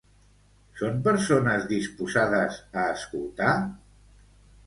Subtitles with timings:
[0.79, 3.51] Són persones disposades a escoltar?